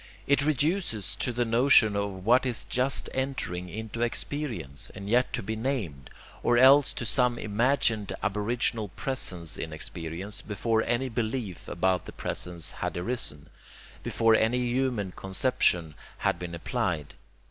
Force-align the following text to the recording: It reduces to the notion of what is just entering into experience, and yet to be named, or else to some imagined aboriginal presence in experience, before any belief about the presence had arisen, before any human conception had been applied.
It 0.25 0.43
reduces 0.43 1.13
to 1.17 1.31
the 1.31 1.45
notion 1.45 1.95
of 1.95 2.25
what 2.25 2.43
is 2.43 2.63
just 2.63 3.07
entering 3.13 3.69
into 3.69 4.01
experience, 4.01 4.89
and 4.95 5.07
yet 5.07 5.31
to 5.33 5.43
be 5.43 5.55
named, 5.55 6.09
or 6.41 6.57
else 6.57 6.91
to 6.93 7.05
some 7.05 7.37
imagined 7.37 8.11
aboriginal 8.23 8.87
presence 8.87 9.57
in 9.57 9.71
experience, 9.71 10.41
before 10.41 10.81
any 10.81 11.07
belief 11.09 11.67
about 11.67 12.07
the 12.07 12.13
presence 12.13 12.71
had 12.71 12.97
arisen, 12.97 13.47
before 14.01 14.33
any 14.33 14.61
human 14.61 15.11
conception 15.15 15.93
had 16.17 16.39
been 16.39 16.55
applied. 16.55 17.13